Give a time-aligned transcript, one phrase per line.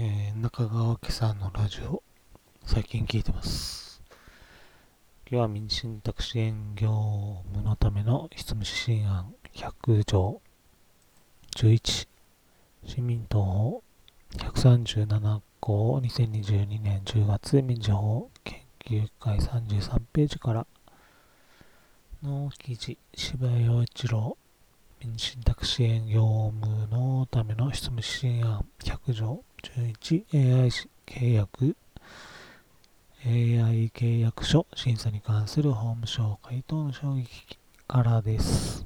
[0.00, 2.04] えー、中川家さんのラジオ、
[2.64, 4.00] 最近聞いてます。
[5.28, 10.40] 今日は民進宅支援業務のための執務指針案100条。
[11.56, 12.06] 11
[12.86, 13.82] 市民党法。
[14.36, 20.66] 137号2022年10月民事法研究会33ページから。
[22.22, 24.38] の記事柴谷陽一郎。
[25.04, 29.42] 民進宅支援業務のための執務指針案100条。
[29.62, 31.76] 11AI 契約
[33.26, 37.58] AI 契約書審査に関する法務省回答の衝撃
[37.88, 38.84] からです。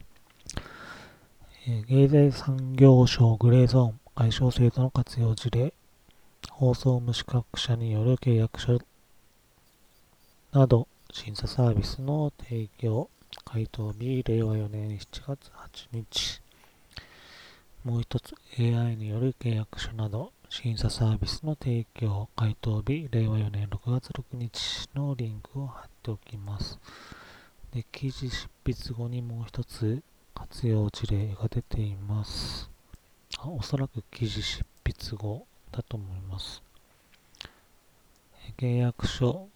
[1.67, 5.73] えー経済産業省グレーゾーン外商制度の活用事例
[6.51, 8.79] 放送無資格者による契約書
[10.53, 13.11] など審査サービスの提供
[13.45, 16.43] 回答日令和4年7月8日
[17.85, 26.79] もう一つ AI による契約書など審査サービスの提供回答日令和4年6月6日のリンクを貼っておきます。
[27.73, 30.03] で記事執筆後にもう一つ
[30.35, 32.71] 活用事例が出ています。
[33.39, 36.63] あおそらく記事執筆後だと思います。
[38.59, 39.49] 契約書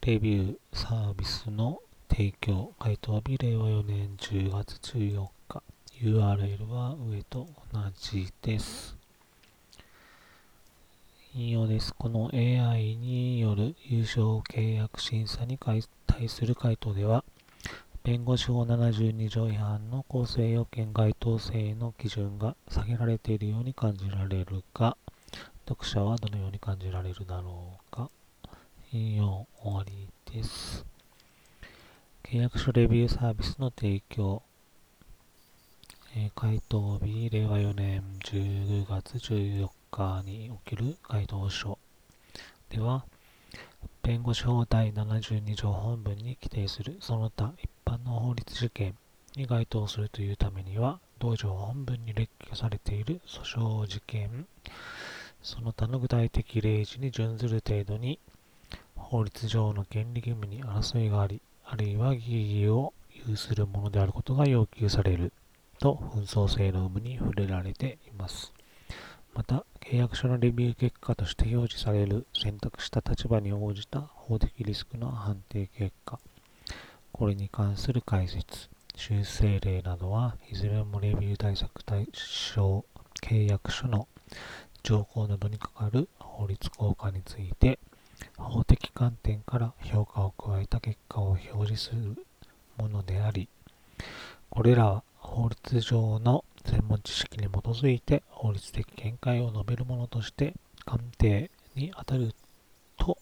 [0.00, 5.62] レビューサービスの提供回答日令和4年10月14日。
[6.00, 9.01] URL は上と同じです。
[11.34, 11.94] 引用です。
[11.94, 17.24] この AI による優勝契約審査に対する回答では、
[18.04, 24.98] 弁護士法72条違反の公正要件該当性の基準が下げられているように感じられるが、
[25.66, 28.10] 読者はどのように感じられるだろうか。
[28.92, 30.84] 引用終わりです。
[32.24, 34.42] 契約書レビューサービスの提供、
[36.14, 39.81] えー回答日、令和4年10月14日
[40.24, 41.78] における回答書
[42.70, 43.04] では、
[44.02, 48.94] 弁護士法第72条本文に規定するその他一般の法律事件
[49.36, 54.46] に該当するというためには、同条本文に列挙されている訴訟事件、
[55.42, 58.18] その他の具体的例示に準ずる程度に、
[58.96, 62.94] 法律上の権利義務に争いがあり、あるいは疑義を
[63.28, 65.34] 有するものであることが要求される
[65.78, 68.54] と紛争性の有無に触れられています。
[69.34, 76.18] また、契約書のレビュー結果として表示される選択した立場に応じた法的リスクの判定結果、
[77.12, 82.06] これに関する解説、修正例などはいずれもレビュー対策対
[82.54, 82.84] 象
[83.22, 84.06] 契約書の
[84.82, 87.78] 条項などに関わる法律効果について
[88.36, 92.16] 法的観点から評価を加えた結果を表示する
[92.76, 93.48] ものであり、
[94.50, 102.34] これらは法律上の専門知識に基づいて法律的見解を述べるものとして鑑定に当たる
[102.96, 103.18] と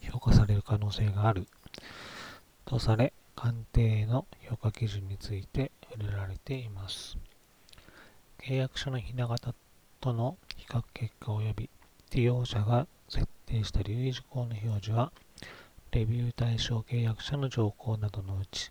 [0.00, 1.46] 評価される可能性がある
[2.64, 7.16] とされ、鑑定の評価基準について触れられています。
[8.38, 9.54] 契約書のひな形
[10.00, 11.70] との比較結果及び
[12.12, 15.12] 利用者が設定した留意事項の表示は、
[15.92, 18.70] レビュー対象契約者の条項などのうち、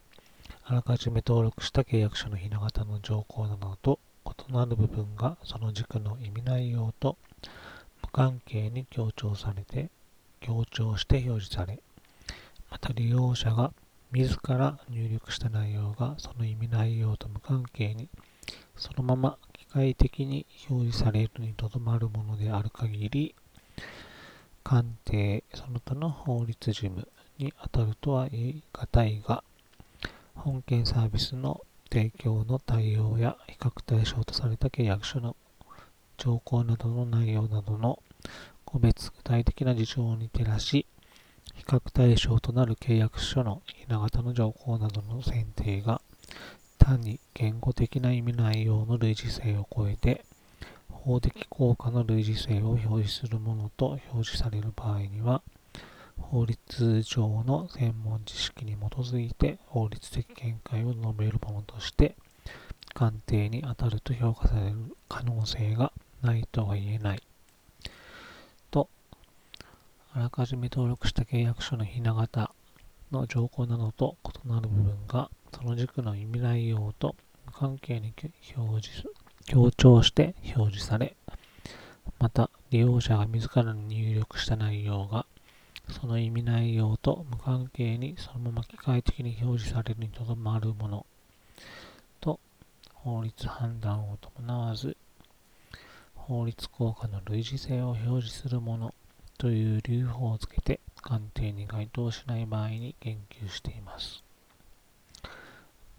[0.65, 7.17] あらかじめ登録した契約書のひな形の条項などと異なる部分がその軸の意味内容と
[8.01, 9.89] 無関係に強調されて、
[10.41, 11.79] 強調して表示され、
[12.71, 13.71] また利用者が
[14.11, 18.09] 自ら入力した内容がその意味内容と無関係に
[18.77, 23.35] そのまま機械的に表示されるにとどまるものである限り、
[24.63, 29.43] 鑑定その他の法律事務に当たるとは言い難いが、
[30.35, 31.61] 本件サービスの
[31.95, 35.37] 提供の対応や比較対象とされた契約書の
[36.17, 37.99] 条項などの内容などの
[38.65, 40.85] 個別具体的な事情に照らし、
[41.53, 46.01] 比較対象となる契約書のひな形の条項などの選定が
[46.77, 50.25] 単に言語的な意味内容の類似性を超えて
[50.89, 55.41] 法的効果の類似性を表示するものと表示される場合には
[56.19, 62.15] 法律上の専門知識に基づいて法律的見解を述べるものとして
[62.93, 64.75] 鑑定に当たると評価される
[65.09, 65.91] 可能性が
[66.21, 67.21] ないとは言えない。
[68.71, 68.89] と
[70.13, 72.51] あらかじめ登録した契約書のひな形
[73.11, 77.15] の条項などと異なる部分がその軸の意味内容と
[77.45, 78.13] 無関係に
[78.57, 79.03] 表示
[79.45, 81.15] 強調して表示され
[82.19, 85.25] また利用者が自らに入力した内容が
[85.89, 91.05] その意味内容と無関係にそのまま機械的に表示されるにとどまるもの
[92.19, 92.39] と
[92.93, 94.97] 法律判断を伴わず
[96.15, 98.93] 法律効果の類似性を表示するもの
[99.37, 104.23] という留法をつけて鑑定に該当しない場合に言及しています。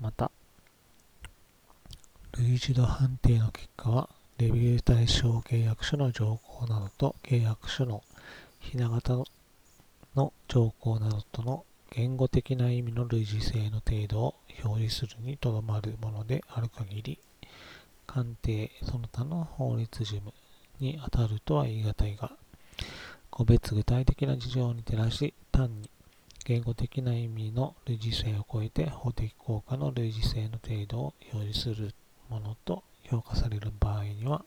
[0.00, 0.30] また、
[2.32, 4.08] 類似度判定の結果は、
[4.38, 8.02] レビュー対象契約書の条項などと契約書の
[8.58, 9.24] ひな形
[10.16, 14.34] の条項などとの言語的な意味の類似性の程度を
[14.64, 17.18] 表示するにとどまるものである限り、
[18.06, 20.32] 鑑定その他の法律事務
[20.80, 22.32] に当たるとは言い難いが、
[23.30, 25.90] 個別具体的な事情に照らし、単に
[26.44, 31.94] 言語的な意味の類似性を超えて法的効果の類似性の程度を表示する
[32.30, 34.44] ものと評価される場合には、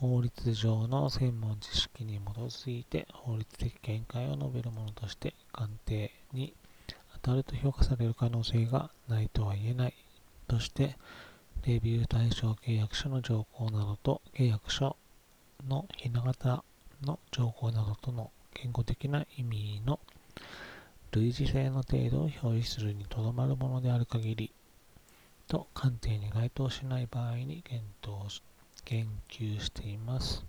[0.00, 6.54] 法律上の専門知識に基づいて法律的見解を述べるものとして鑑定に
[7.22, 9.94] 当たると評価される可能性がないとは言えない
[10.48, 10.96] として、
[11.66, 14.96] レビュー対象契約書の条項などと契約書
[15.68, 16.64] のひな形
[17.02, 20.00] の情報などとの言語的な意味の
[21.10, 24.50] 類似性の程度を表示するにとどまるものである限り
[25.46, 28.32] と鑑定に該当しない場合に検討
[28.84, 30.44] 言及しています。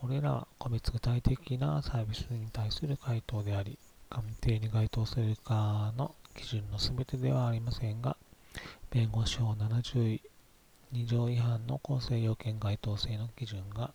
[0.00, 3.78] これらは個別具体的なサービスに対する回答であり、
[4.10, 8.16] 鑑定に該当するかの基準の全てではありませんが、
[8.90, 10.20] 弁護士法72
[11.06, 13.92] 条違反の構成要件該当性の基準が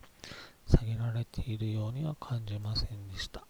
[0.68, 3.44] 下げられているようには感じませんでした。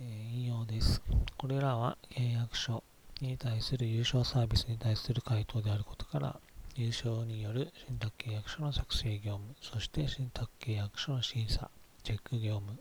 [0.00, 1.02] えー、引用です。
[1.36, 2.82] これらは契約書
[3.24, 6.40] に対する優勝サービスに対する回答であることから、
[6.76, 11.70] 優勝による信託契約書の作成業務、そして信託契約書の審査、
[12.02, 12.78] チェック業務、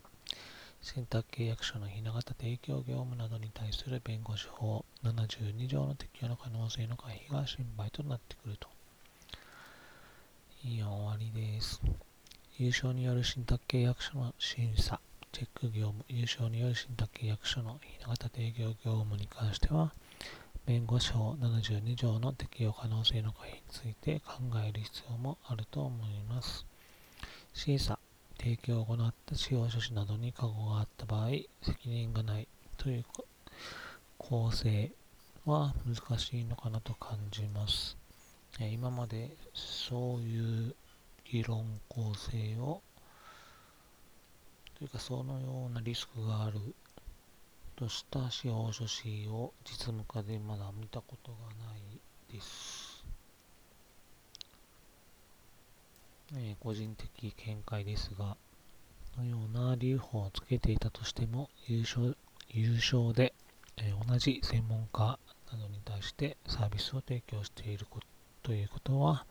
[0.81, 8.69] 信託契約書のひな形提供業務などに対する弁護士法72条の適用の可能性の回避が心配となってくると。
[10.63, 11.81] いや、終わりです。
[12.57, 15.01] 優勝による信託契約書の審査、
[15.31, 19.93] チェック業務、優勝による信託契約書のひな形提供業務に関しては、
[20.69, 24.33] 弁護士法72条の適用可能性の回避について考
[24.63, 26.63] える必要もあると思います。
[27.55, 27.97] 審査、
[28.37, 31.29] 提供を行った使用書士などに過去があった場合、
[31.63, 33.05] 責任がないという
[34.19, 34.91] 構成
[35.47, 37.97] は難しいのかなと感じます。
[38.59, 40.75] 今までそういう
[41.25, 42.83] 議論構成を
[44.77, 46.59] というかそのようなリスクがある
[47.79, 53.05] とした司法書士を実務家でまだ見たことがないです。
[56.35, 58.35] えー、個人的見解ですが、
[59.17, 62.17] のような留保をつけていたとしても優勝
[62.49, 63.33] 優勝で、
[63.77, 65.17] えー、同じ専門家
[65.49, 68.01] などに対してサービスを提供しているこ
[68.43, 69.25] ということは、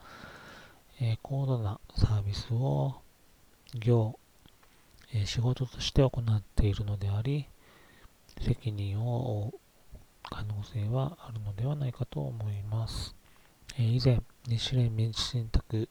[1.02, 2.94] えー、高度なサービスを
[3.74, 4.18] 業、
[5.12, 7.46] えー、仕事として行っているのであり、
[8.40, 9.52] 責任を負う
[10.23, 13.14] 可能性はあるのではないかと思います。
[13.79, 15.88] えー、以前、日連民事信託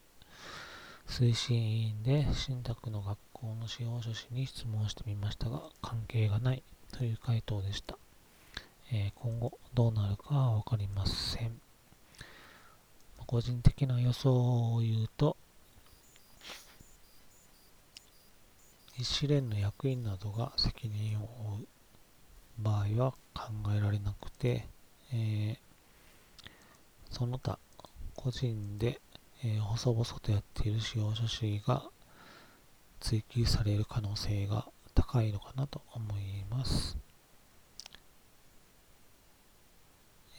[1.08, 7.98] 推進委員で信託の学校の司法書士に質問してみましたが、関係がないという回答でした。
[8.92, 11.60] えー、今後どうなるかはわかりません。
[13.26, 14.32] 個人的な予想
[14.76, 15.36] を言うと、
[18.98, 21.68] 一連の役員などが責任を負う
[22.59, 24.68] 場合は考えられなくて、
[25.14, 25.57] えー、
[27.11, 27.59] その他、
[28.16, 28.99] 個人で、
[29.44, 31.83] えー、細々とやっている司法書士が
[32.99, 36.97] 追及される可能性が高いのかなと思います。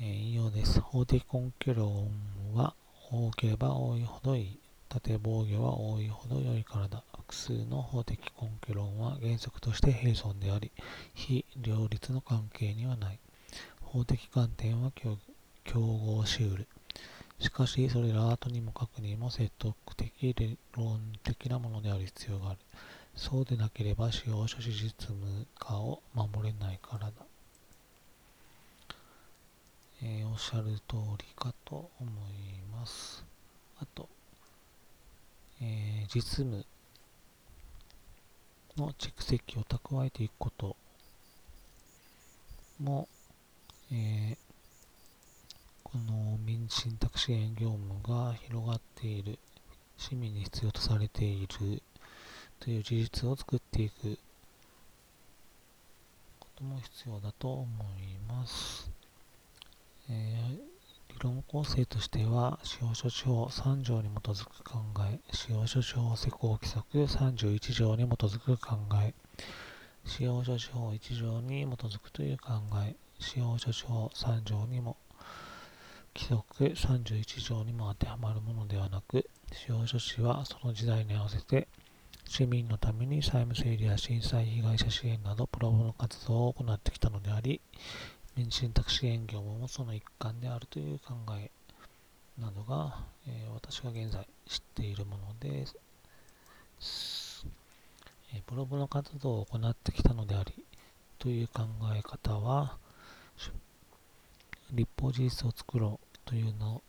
[0.00, 0.80] えー、引用です。
[0.80, 2.10] 法的根拠論
[2.54, 2.74] は
[3.10, 4.58] 多ければ多いほどいい。
[4.88, 7.04] 縦防御は多いほど良いからだ。
[7.14, 10.72] 複数の法的根拠論は原則として並存であり、
[11.14, 13.18] 非両立の関係にはない。
[13.80, 14.92] 法的観点は
[15.64, 16.66] 競合しうる。
[17.40, 22.58] しかし、それら後にもかくにも説得的、理論的なものである必要がある。
[23.14, 27.12] そうでなければ司法書士実務家を守れないからだ。
[30.02, 32.12] えー、おっしゃる通りかと思い
[32.72, 33.24] ます。
[33.80, 34.08] あと、
[35.60, 36.64] えー、実務
[38.76, 40.76] の蓄積を蓄えていくこと
[42.78, 43.08] も、
[43.92, 44.36] えー、
[45.82, 49.38] この民事信託支援業務が広がっている、
[49.96, 51.82] 市民に必要とされている
[52.60, 54.18] という事実を作っていく
[56.38, 57.64] ことも必要だと思
[58.00, 58.90] います。
[60.10, 64.78] えー、論構成としては、司法書地法3条に基づく考
[65.10, 69.14] え、司法書地法施行規則31条に基づく考え、
[70.08, 74.96] 司法書地法1条に基づくという考え、司法書地法3条にも
[76.16, 81.68] 規則31条にも当てはまるものではなく、司法書士はその時代に合わせて
[82.26, 87.60] 市民のために債務整理や震災被害者支援などプロボノ活動を行ってきたのであり、
[88.34, 91.50] 民信託支援業務もその一環であるという考え
[92.40, 97.27] などが、えー、私が現在知っているものです。
[98.34, 100.64] えー、プロボノ活動を行ってきたのであり、
[101.18, 101.62] という考
[101.96, 102.78] え方は、
[104.72, 106.82] 立法事実を作ろうというの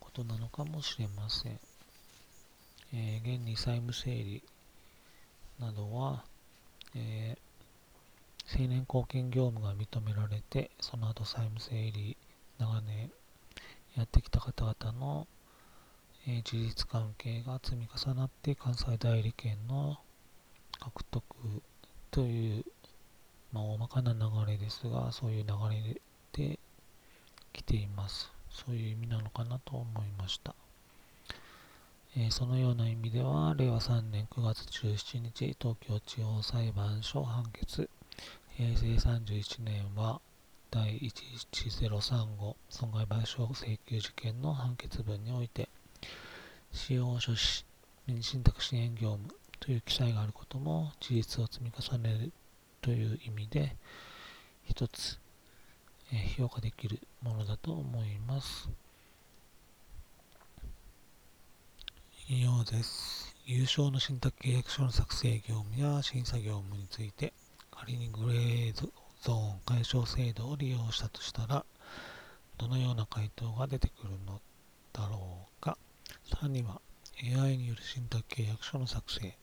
[0.00, 1.60] ことなのかもしれません。
[2.94, 4.42] えー、現に債務整理
[5.60, 6.24] などは、
[6.94, 12.16] えー、青年貢献業務が認められて、その後債務整理、
[12.58, 13.10] 長年
[13.96, 15.26] やってきた方々の、
[16.26, 19.98] えー、事実関係が積み重なって関西代理権の
[20.80, 21.22] 獲得
[22.10, 22.64] という、
[23.52, 26.00] まあ、大まかな流れですが、そういう流れ
[26.32, 26.58] で
[27.52, 28.30] 来ています。
[28.50, 30.54] そういう意味なのかなと思いました。
[32.16, 37.90] えー、そのような意味では、令和3年9月17日、東京地方裁判所判決、
[38.56, 40.20] 平成31年は、
[40.70, 45.68] 第11035損害賠償請求事件の判決文において、
[46.72, 47.66] 使用書士、
[48.06, 49.28] 民信託支援業務
[49.60, 52.32] という記載があることも事実を積み重ねる
[52.80, 53.76] という意味で、
[54.64, 55.18] 一つ、
[56.12, 58.68] えー、評価できるものだと思います。
[62.28, 63.36] 引用です。
[63.44, 67.32] 優勝の信託契約書の作成業務や審査業務について、
[67.70, 71.64] 仮にグレーゾーン解消制度を利用したとしたら、
[72.58, 74.40] どのような回答が出てくるの
[74.92, 75.78] だろうか。
[76.32, 76.80] 3には、
[77.22, 79.36] AI による信託契約書の作成、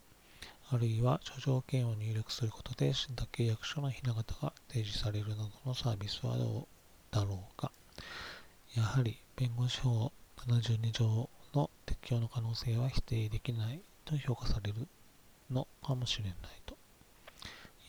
[0.74, 7.72] あるいは諸条件を入力することで信託契約書のひな形が提示されるなどのサービスはどうだろうか。
[8.76, 10.12] やはり、弁護士法
[10.48, 14.88] 72条の適用の可能性は否定できないと評価される
[15.52, 16.76] のかもしれないと。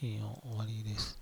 [0.03, 1.19] 引用終わりです。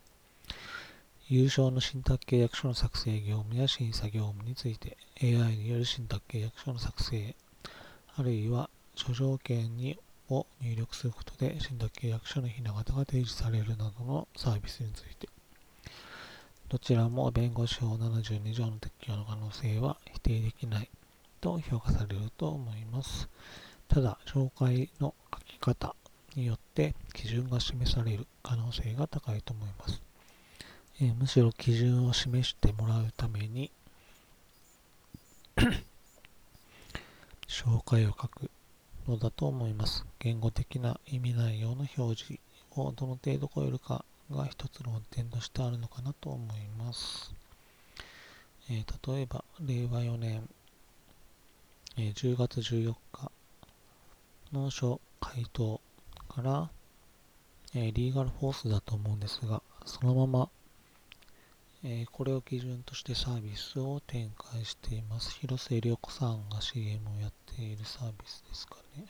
[1.29, 7.33] 優勝の信託契約書の作成業務や審査業務について AI による信託契約書の作成、
[8.17, 9.97] あるいは諸条件に
[10.33, 15.29] を入力することで信託契約書のひな形が提示されるなどのサービスについて、
[16.69, 20.89] どちらも弁護士法72条の適用の可能性は否定できない
[21.39, 23.29] と評価されると思います。
[23.87, 25.95] ただ、紹介の書き方
[26.35, 30.01] によって基準が示される可能性が高いと思います。
[31.01, 33.71] えー、むしろ基準を示してもらうために
[37.47, 38.49] 紹介を書く
[39.07, 40.05] のだと思います。
[40.19, 42.39] 言語的な意味内容の表示
[42.71, 47.33] をどの程度超えるかが一つ論点としてあるのかなと思います。
[48.69, 50.47] えー、例えば、令和4年
[51.95, 53.31] えー、10月14日
[54.51, 55.79] の書回答
[56.27, 56.69] から、
[57.75, 60.49] えー、リーガルフォースだと思うんですが、そのまま、
[61.85, 65.31] え、これを基準としてサービスを展開しています。
[65.39, 69.05] 広瀬涼子さんが CM をやっているサービスですかね。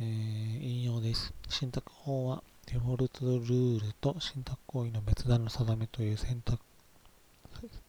[0.00, 1.32] えー、引用です。
[1.48, 6.58] 信託法はデフォルトルールと信託行為の別段の定めという選択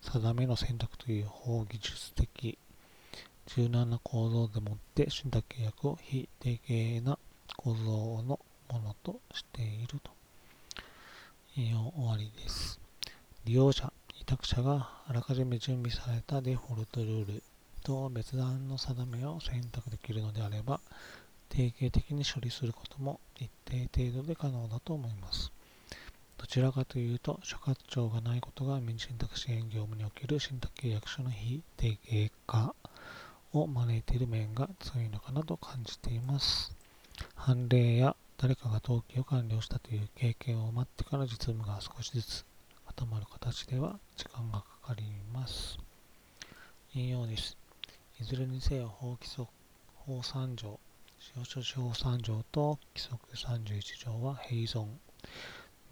[0.01, 2.58] 定めの選択という法技術的
[3.48, 6.60] 柔軟な構造でもって信託契約を非定
[7.01, 7.20] 型な
[7.58, 8.39] 構造の
[8.86, 10.12] もとしていると。
[11.56, 12.80] 引用終わりです。
[13.46, 17.44] 利用者、委託者があらかじめ準備されたデフォルトルール
[17.84, 20.80] と別段の定めを選択できるのであれば、
[21.50, 25.51] 定型的に処理することも一定程度で可能だと思います。
[26.38, 32.75] どちらかというと、諸葛長がないことが民信託支援業務における信託契約書の非定型化
[33.54, 36.75] を招いている面が強いのかなと感じています。
[37.36, 42.46] 判例や誰かが登記を完了したという経験を待ってから実務が少しずつ
[42.88, 45.77] 固まる形では時間がかかります。
[46.94, 47.58] 引用です。
[48.20, 49.50] いずれにせよ法規則
[49.96, 50.80] 法3条、
[51.20, 54.88] 使用書士法3条と規則31条は併存。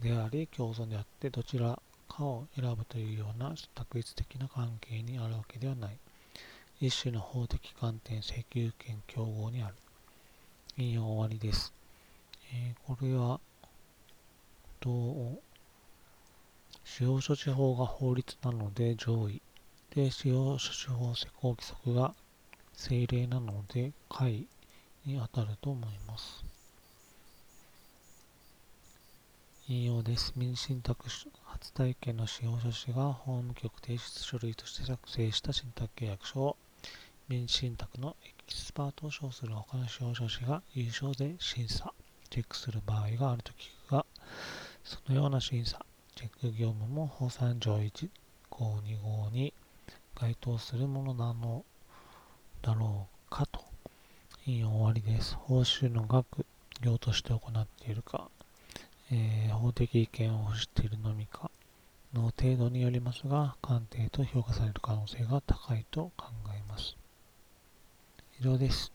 [0.02, 5.98] であり共存であってどちらかを選ぶというような択一的な関係にあるわけではない
[6.80, 9.76] 一種の法的観点請求権競合にある
[10.78, 11.74] 引用終わりです、
[12.54, 13.40] えー、これは
[14.80, 15.40] どう？
[16.86, 19.42] 司法処置法が法律なので上位。
[19.96, 22.14] で司法処置法施行規則が
[22.74, 24.48] 政令なので下位
[25.06, 26.46] に当たると思います。
[29.68, 30.34] 引用です。
[30.36, 36.40] 民信託初体験の司法書士が法務局提出書類として作成した信託契約書。
[36.42, 36.58] を
[37.30, 41.94] 民信託のエキスパートを称する他の司法書士が優勝で審査、
[42.34, 44.08] チェックする場合があると聞くが、
[44.84, 45.86] そのような審査、
[46.16, 48.10] チェック業務も法3条1
[48.50, 49.54] 項2号に
[50.20, 51.64] 該当するものなの
[52.64, 53.64] だろうかと。
[54.48, 55.36] 引用終わりです。
[55.36, 56.48] 報酬の額、
[56.82, 58.32] 業として行っているか、
[59.12, 61.52] えー、法的意見を知っているのみか
[62.16, 66.96] の程度によりますが、鑑定と評価される可能性が高いと考えます。
[68.40, 68.92] 以上です。